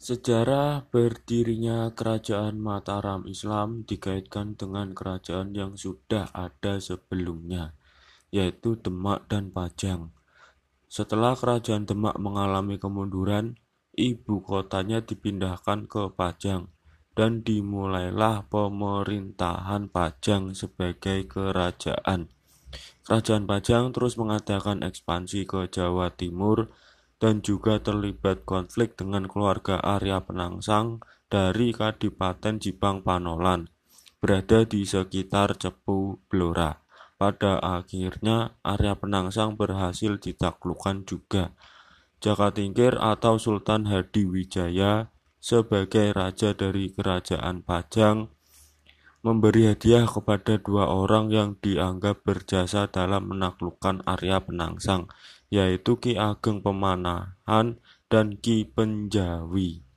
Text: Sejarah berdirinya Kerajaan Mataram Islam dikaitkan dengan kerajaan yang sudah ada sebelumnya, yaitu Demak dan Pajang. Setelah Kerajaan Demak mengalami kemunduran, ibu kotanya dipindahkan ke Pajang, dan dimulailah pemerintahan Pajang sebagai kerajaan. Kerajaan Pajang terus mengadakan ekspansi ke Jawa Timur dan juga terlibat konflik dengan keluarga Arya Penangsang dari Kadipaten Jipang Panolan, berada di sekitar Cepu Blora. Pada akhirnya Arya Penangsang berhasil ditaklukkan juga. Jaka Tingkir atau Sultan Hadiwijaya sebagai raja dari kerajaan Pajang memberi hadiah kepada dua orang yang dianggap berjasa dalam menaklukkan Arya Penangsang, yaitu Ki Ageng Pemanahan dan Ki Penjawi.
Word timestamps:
Sejarah 0.00 0.88
berdirinya 0.88 1.92
Kerajaan 1.92 2.56
Mataram 2.56 3.28
Islam 3.28 3.84
dikaitkan 3.84 4.56
dengan 4.56 4.96
kerajaan 4.96 5.52
yang 5.52 5.76
sudah 5.76 6.32
ada 6.32 6.80
sebelumnya, 6.80 7.76
yaitu 8.32 8.80
Demak 8.80 9.28
dan 9.28 9.52
Pajang. 9.52 10.08
Setelah 10.88 11.36
Kerajaan 11.36 11.84
Demak 11.84 12.16
mengalami 12.16 12.80
kemunduran, 12.80 13.60
ibu 13.92 14.40
kotanya 14.40 15.04
dipindahkan 15.04 15.84
ke 15.84 16.08
Pajang, 16.16 16.72
dan 17.12 17.44
dimulailah 17.44 18.48
pemerintahan 18.48 19.92
Pajang 19.92 20.56
sebagai 20.56 21.28
kerajaan. 21.28 22.32
Kerajaan 23.04 23.44
Pajang 23.44 23.92
terus 23.92 24.16
mengadakan 24.16 24.80
ekspansi 24.80 25.44
ke 25.44 25.68
Jawa 25.68 26.08
Timur 26.16 26.72
dan 27.20 27.44
juga 27.44 27.76
terlibat 27.78 28.48
konflik 28.48 28.96
dengan 28.96 29.28
keluarga 29.28 29.76
Arya 29.78 30.24
Penangsang 30.24 31.04
dari 31.28 31.70
Kadipaten 31.70 32.58
Jipang 32.58 33.04
Panolan, 33.04 33.68
berada 34.18 34.64
di 34.64 34.88
sekitar 34.88 35.54
Cepu 35.60 36.18
Blora. 36.26 36.80
Pada 37.20 37.60
akhirnya 37.60 38.56
Arya 38.64 38.96
Penangsang 38.96 39.60
berhasil 39.60 40.16
ditaklukkan 40.16 41.04
juga. 41.04 41.52
Jaka 42.24 42.56
Tingkir 42.56 42.96
atau 42.96 43.36
Sultan 43.36 43.84
Hadiwijaya 43.92 45.12
sebagai 45.36 46.16
raja 46.16 46.56
dari 46.56 46.88
kerajaan 46.92 47.60
Pajang 47.60 48.32
memberi 49.20 49.68
hadiah 49.68 50.08
kepada 50.08 50.56
dua 50.56 50.88
orang 50.88 51.28
yang 51.28 51.60
dianggap 51.60 52.24
berjasa 52.24 52.88
dalam 52.88 53.28
menaklukkan 53.28 54.00
Arya 54.08 54.40
Penangsang, 54.40 55.12
yaitu 55.50 55.98
Ki 55.98 56.14
Ageng 56.14 56.62
Pemanahan 56.62 57.82
dan 58.06 58.26
Ki 58.38 58.64
Penjawi. 58.70 59.89